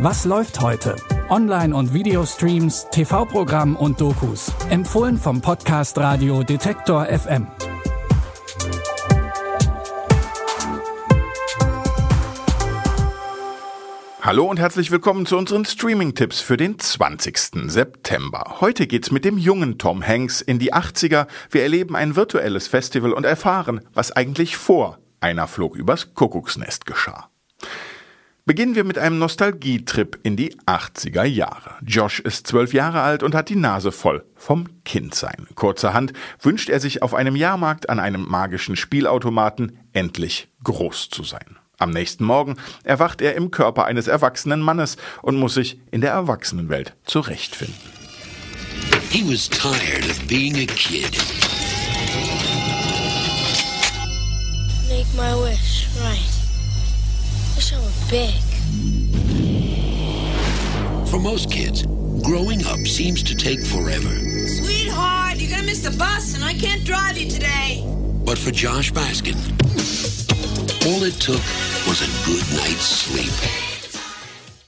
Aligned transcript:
Was 0.00 0.24
läuft 0.24 0.60
heute? 0.60 0.94
Online- 1.28 1.74
und 1.74 1.92
Videostreams, 1.92 2.86
TV-Programm 2.92 3.74
und 3.74 4.00
Dokus. 4.00 4.52
Empfohlen 4.70 5.16
vom 5.16 5.40
Podcast 5.40 5.98
Radio 5.98 6.44
Detektor 6.44 7.06
FM. 7.06 7.48
Hallo 14.22 14.44
und 14.44 14.60
herzlich 14.60 14.92
willkommen 14.92 15.26
zu 15.26 15.36
unseren 15.36 15.64
Streaming-Tipps 15.64 16.42
für 16.42 16.56
den 16.56 16.78
20. 16.78 17.68
September. 17.68 18.58
Heute 18.60 18.86
geht's 18.86 19.10
mit 19.10 19.24
dem 19.24 19.36
jungen 19.36 19.78
Tom 19.78 20.06
Hanks 20.06 20.40
in 20.40 20.60
die 20.60 20.72
80er. 20.72 21.26
Wir 21.50 21.64
erleben 21.64 21.96
ein 21.96 22.14
virtuelles 22.14 22.68
Festival 22.68 23.12
und 23.12 23.24
erfahren, 23.24 23.80
was 23.94 24.12
eigentlich 24.12 24.56
vor 24.56 24.98
einer 25.18 25.48
Flog 25.48 25.74
übers 25.74 26.14
Kuckucksnest 26.14 26.86
geschah. 26.86 27.30
Beginnen 28.48 28.74
wir 28.74 28.84
mit 28.84 28.96
einem 28.96 29.18
Nostalgietrip 29.18 30.20
in 30.22 30.34
die 30.34 30.56
80er 30.60 31.24
Jahre. 31.24 31.72
Josh 31.84 32.18
ist 32.18 32.46
zwölf 32.46 32.72
Jahre 32.72 33.02
alt 33.02 33.22
und 33.22 33.34
hat 33.34 33.50
die 33.50 33.56
Nase 33.56 33.92
voll 33.92 34.24
vom 34.36 34.82
Kindsein. 34.86 35.46
Kurzerhand 35.54 36.14
wünscht 36.40 36.70
er 36.70 36.80
sich 36.80 37.02
auf 37.02 37.12
einem 37.12 37.36
Jahrmarkt 37.36 37.90
an 37.90 38.00
einem 38.00 38.26
magischen 38.26 38.74
Spielautomaten 38.74 39.78
endlich 39.92 40.48
groß 40.64 41.10
zu 41.10 41.24
sein. 41.24 41.58
Am 41.76 41.90
nächsten 41.90 42.24
Morgen 42.24 42.56
erwacht 42.84 43.20
er 43.20 43.34
im 43.34 43.50
Körper 43.50 43.84
eines 43.84 44.06
erwachsenen 44.08 44.62
Mannes 44.62 44.96
und 45.20 45.36
muss 45.36 45.52
sich 45.52 45.78
in 45.90 46.00
der 46.00 46.12
Erwachsenenwelt 46.12 46.96
zurechtfinden. 47.04 47.76
He 49.10 49.30
was 49.30 49.46
tired 49.50 50.08
of 50.10 50.26
being 50.26 50.56
a 50.56 50.64
kid. 50.64 51.18
Make 54.88 55.06
my 55.14 55.34
wish, 55.34 55.86
right. 56.02 56.37
Were 57.76 57.92
big. 58.10 58.34
For 61.08 61.18
most 61.18 61.50
kids, 61.50 61.84
growing 62.22 62.64
up 62.66 62.78
seems 62.86 63.22
to 63.24 63.34
take 63.34 63.64
forever. 63.64 64.14
Sweetheart, 64.46 65.38
you're 65.38 65.50
gonna 65.50 65.64
miss 65.64 65.82
the 65.82 65.96
bus 65.96 66.34
and 66.34 66.44
I 66.44 66.54
can't 66.54 66.84
drive 66.84 67.16
you 67.18 67.30
today. 67.30 67.84
But 68.24 68.38
for 68.38 68.50
Josh 68.50 68.92
Baskin, 68.92 69.36
all 70.86 71.02
it 71.04 71.14
took 71.20 71.42
was 71.86 72.02
a 72.02 72.10
good 72.26 72.44
night's 72.56 72.84
sleep. 72.84 73.32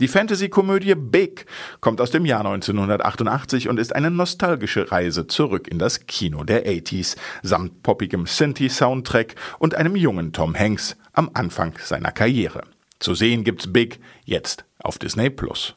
Die 0.00 0.06
Fantasy-Komödie 0.06 0.94
Big 0.94 1.46
kommt 1.80 2.00
aus 2.00 2.12
dem 2.12 2.24
Jahr 2.24 2.46
1988 2.46 3.68
und 3.68 3.80
ist 3.80 3.92
eine 3.96 4.12
nostalgische 4.12 4.92
Reise 4.92 5.26
zurück 5.26 5.66
in 5.66 5.80
das 5.80 6.06
Kino 6.06 6.44
der 6.44 6.66
80s, 6.66 7.16
samt 7.42 7.82
poppigem 7.82 8.26
Synthie-Soundtrack 8.26 9.34
und 9.58 9.74
einem 9.74 9.96
jungen 9.96 10.32
Tom 10.32 10.56
Hanks 10.56 10.96
am 11.14 11.30
Anfang 11.34 11.74
seiner 11.82 12.12
Karriere. 12.12 12.62
Zu 12.98 13.14
sehen 13.14 13.44
gibt's 13.44 13.72
Big 13.72 14.00
jetzt 14.24 14.64
auf 14.82 14.98
Disney 14.98 15.30
Plus. 15.30 15.74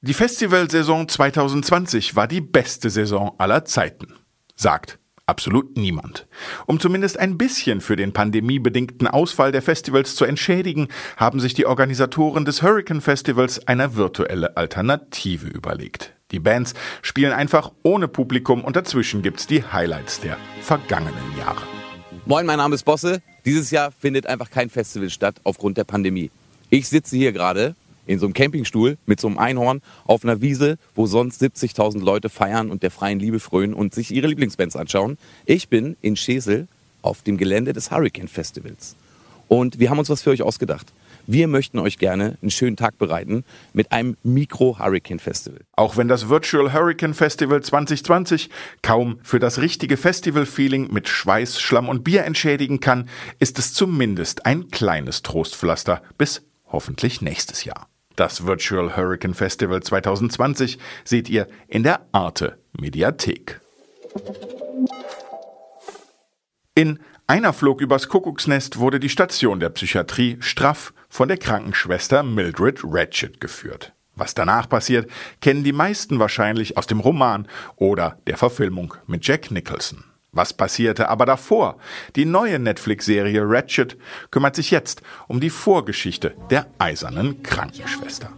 Die 0.00 0.14
Festivalsaison 0.14 1.08
2020 1.08 2.14
war 2.14 2.28
die 2.28 2.40
beste 2.40 2.90
Saison 2.90 3.34
aller 3.38 3.64
Zeiten, 3.64 4.14
sagt 4.54 4.98
absolut 5.28 5.76
niemand. 5.76 6.26
Um 6.66 6.80
zumindest 6.80 7.18
ein 7.18 7.36
bisschen 7.36 7.80
für 7.80 7.96
den 7.96 8.12
pandemiebedingten 8.12 9.06
Ausfall 9.06 9.52
der 9.52 9.62
Festivals 9.62 10.16
zu 10.16 10.24
entschädigen, 10.24 10.88
haben 11.16 11.38
sich 11.38 11.54
die 11.54 11.66
Organisatoren 11.66 12.44
des 12.44 12.62
Hurricane 12.62 13.00
Festivals 13.00 13.66
eine 13.68 13.94
virtuelle 13.94 14.56
Alternative 14.56 15.46
überlegt. 15.46 16.14
Die 16.30 16.40
Bands 16.40 16.74
spielen 17.02 17.32
einfach 17.32 17.72
ohne 17.82 18.08
Publikum 18.08 18.64
und 18.64 18.76
dazwischen 18.76 19.22
gibt's 19.22 19.46
die 19.46 19.64
Highlights 19.64 20.20
der 20.20 20.36
vergangenen 20.62 21.36
Jahre. 21.38 21.62
Moin, 22.24 22.46
mein 22.46 22.58
Name 22.58 22.74
ist 22.74 22.84
Bosse. 22.84 23.22
Dieses 23.44 23.70
Jahr 23.70 23.92
findet 23.92 24.26
einfach 24.26 24.50
kein 24.50 24.70
Festival 24.70 25.10
statt 25.10 25.36
aufgrund 25.44 25.76
der 25.76 25.84
Pandemie. 25.84 26.30
Ich 26.70 26.88
sitze 26.88 27.16
hier 27.16 27.32
gerade 27.32 27.74
in 28.06 28.18
so 28.18 28.26
einem 28.26 28.34
Campingstuhl 28.34 28.96
mit 29.06 29.20
so 29.20 29.28
einem 29.28 29.38
Einhorn 29.38 29.82
auf 30.06 30.24
einer 30.24 30.40
Wiese, 30.40 30.78
wo 30.94 31.06
sonst 31.06 31.42
70.000 31.42 32.00
Leute 32.00 32.28
feiern 32.28 32.70
und 32.70 32.82
der 32.82 32.90
freien 32.90 33.20
Liebe 33.20 33.38
frönen 33.38 33.74
und 33.74 33.94
sich 33.94 34.10
ihre 34.10 34.26
Lieblingsbands 34.26 34.76
anschauen. 34.76 35.18
Ich 35.46 35.68
bin 35.68 35.96
in 36.00 36.16
Schesel 36.16 36.68
auf 37.02 37.22
dem 37.22 37.36
Gelände 37.36 37.72
des 37.72 37.90
Hurricane 37.90 38.28
Festivals. 38.28 38.96
Und 39.46 39.78
wir 39.78 39.90
haben 39.90 39.98
uns 39.98 40.10
was 40.10 40.22
für 40.22 40.30
euch 40.30 40.42
ausgedacht. 40.42 40.92
Wir 41.30 41.46
möchten 41.46 41.78
euch 41.78 41.98
gerne 41.98 42.38
einen 42.40 42.50
schönen 42.50 42.78
Tag 42.78 42.96
bereiten 42.96 43.44
mit 43.74 43.92
einem 43.92 44.16
Mikro-Hurricane 44.22 45.18
Festival. 45.18 45.60
Auch 45.76 45.98
wenn 45.98 46.08
das 46.08 46.30
Virtual 46.30 46.72
Hurricane 46.72 47.12
Festival 47.12 47.62
2020 47.62 48.48
kaum 48.80 49.20
für 49.22 49.38
das 49.38 49.60
richtige 49.60 49.98
Festival-Feeling 49.98 50.90
mit 50.90 51.06
Schweiß, 51.06 51.60
Schlamm 51.60 51.90
und 51.90 52.02
Bier 52.02 52.24
entschädigen 52.24 52.80
kann, 52.80 53.10
ist 53.40 53.58
es 53.58 53.74
zumindest 53.74 54.46
ein 54.46 54.70
kleines 54.70 55.20
Trostpflaster 55.20 56.00
bis 56.16 56.46
hoffentlich 56.64 57.20
nächstes 57.20 57.62
Jahr. 57.64 57.88
Das 58.16 58.46
Virtual 58.46 58.96
Hurricane 58.96 59.34
Festival 59.34 59.82
2020 59.82 60.78
seht 61.04 61.28
ihr 61.28 61.46
in 61.66 61.82
der 61.82 62.06
Arte 62.10 62.56
Mediathek. 62.72 63.60
In 66.78 67.00
einer 67.26 67.52
flog 67.52 67.80
übers 67.80 68.08
Kuckucksnest 68.08 68.78
wurde 68.78 69.00
die 69.00 69.08
Station 69.08 69.58
der 69.58 69.70
Psychiatrie 69.70 70.36
straff 70.38 70.94
von 71.08 71.26
der 71.26 71.36
Krankenschwester 71.36 72.22
Mildred 72.22 72.82
Ratchet 72.84 73.40
geführt. 73.40 73.94
Was 74.14 74.34
danach 74.34 74.68
passiert, 74.68 75.10
kennen 75.40 75.64
die 75.64 75.72
meisten 75.72 76.20
wahrscheinlich 76.20 76.76
aus 76.76 76.86
dem 76.86 77.00
Roman 77.00 77.48
oder 77.74 78.18
der 78.28 78.36
Verfilmung 78.36 78.94
mit 79.08 79.26
Jack 79.26 79.50
Nicholson. 79.50 80.04
Was 80.30 80.52
passierte 80.52 81.08
aber 81.08 81.26
davor? 81.26 81.78
Die 82.14 82.26
neue 82.26 82.60
Netflix-Serie 82.60 83.42
Ratchet 83.42 83.98
kümmert 84.30 84.54
sich 84.54 84.70
jetzt 84.70 85.02
um 85.26 85.40
die 85.40 85.50
Vorgeschichte 85.50 86.36
der 86.48 86.68
eisernen 86.78 87.42
Krankenschwester. 87.42 88.30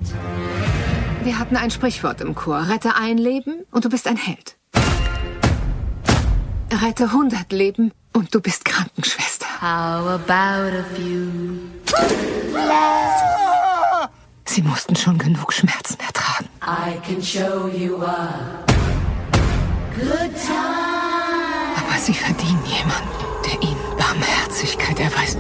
Wir 1.25 1.39
hatten 1.39 1.57
ein 1.57 1.71
Sprichwort 1.71 2.23
im 2.23 2.35
Chor. 2.35 2.71
Rette 2.71 2.97
ein 2.97 3.19
Leben 3.19 3.67
und 3.71 3.85
du 3.85 3.91
bist 3.91 4.09
ein 4.09 4.17
Held. 4.17 4.57
Rette 6.73 7.05
100 7.05 7.53
Leben 7.53 7.93
und 8.13 8.35
du 8.35 8.41
bist 8.41 8.65
Krankenschwester. 8.65 9.47
How 9.61 10.07
about 10.15 10.77
a 10.77 10.85
few? 10.95 11.31
Sie 14.45 14.63
mussten 14.63 14.97
schon 14.97 15.17
genug 15.19 15.53
Schmerzen 15.53 15.99
ertragen. 16.01 16.49
I 16.63 16.99
can 17.07 17.23
show 17.23 17.69
you 17.69 18.03
a 18.03 18.65
good 19.95 20.33
time. 20.47 21.77
Aber 21.77 21.99
sie 21.99 22.15
verdienen 22.15 22.65
jemanden, 22.67 23.09
der 23.45 23.63
ihnen 23.63 23.97
Barmherzigkeit 23.97 24.99
erweist. 24.99 25.39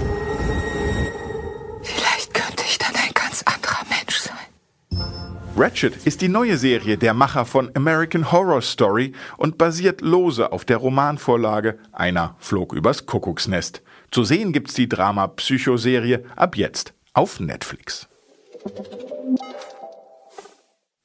Ratchet 5.60 5.94
ist 6.06 6.22
die 6.22 6.28
neue 6.28 6.56
Serie 6.56 6.96
der 6.96 7.12
Macher 7.12 7.44
von 7.44 7.70
American 7.76 8.32
Horror 8.32 8.62
Story 8.62 9.12
und 9.36 9.58
basiert 9.58 10.00
lose 10.00 10.52
auf 10.52 10.64
der 10.64 10.78
Romanvorlage 10.78 11.78
Einer 11.92 12.34
flog 12.38 12.72
übers 12.72 13.04
Kuckucksnest. 13.04 13.82
Zu 14.10 14.24
sehen 14.24 14.54
gibt's 14.54 14.72
die 14.72 14.88
Drama-Psychoserie 14.88 16.24
ab 16.34 16.56
jetzt 16.56 16.94
auf 17.12 17.40
Netflix. 17.40 18.08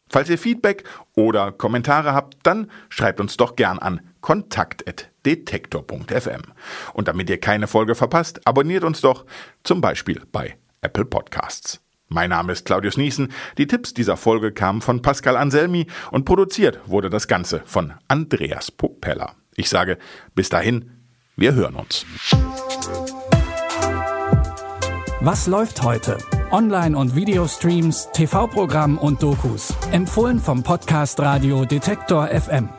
Falls 0.09 0.29
ihr 0.29 0.37
Feedback 0.37 0.85
oder 1.15 1.51
Kommentare 1.51 2.13
habt, 2.13 2.37
dann 2.43 2.71
schreibt 2.87 3.19
uns 3.19 3.35
doch 3.35 3.57
gern 3.57 3.77
an 3.77 3.99
kontakt.detektor.fm. 4.21 6.43
Und 6.93 7.09
damit 7.09 7.29
ihr 7.29 7.41
keine 7.41 7.67
Folge 7.67 7.93
verpasst, 7.93 8.47
abonniert 8.47 8.85
uns 8.85 9.01
doch 9.01 9.25
zum 9.65 9.81
Beispiel 9.81 10.21
bei 10.31 10.55
Apple 10.79 11.03
Podcasts. 11.03 11.81
Mein 12.07 12.29
Name 12.29 12.53
ist 12.53 12.65
Claudius 12.65 12.97
Niesen. 12.97 13.31
Die 13.57 13.67
Tipps 13.67 13.93
dieser 13.93 14.17
Folge 14.17 14.51
kamen 14.51 14.81
von 14.81 15.01
Pascal 15.01 15.37
Anselmi 15.37 15.87
und 16.11 16.25
produziert 16.25 16.79
wurde 16.85 17.09
das 17.09 17.27
Ganze 17.27 17.61
von 17.65 17.93
Andreas 18.07 18.71
Popella. 18.71 19.35
Ich 19.55 19.69
sage 19.69 19.97
bis 20.35 20.49
dahin, 20.49 20.91
wir 21.35 21.53
hören 21.53 21.75
uns. 21.75 22.05
Was 25.21 25.47
läuft 25.47 25.81
heute? 25.81 26.17
Online- 26.51 26.95
und 26.95 27.15
Videostreams, 27.15 28.09
TV-Programm 28.13 28.97
und 28.97 29.23
Dokus. 29.23 29.73
Empfohlen 29.91 30.39
vom 30.39 30.61
Podcast 30.61 31.19
Radio 31.19 31.65
Detektor 31.65 32.27
FM. 32.27 32.69